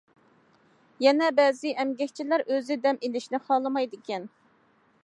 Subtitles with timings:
[1.05, 4.29] يەنە بەزى ئەمگەكچىلەر ئۆزى دەم ئېلىشنى خالىمايدىكەن.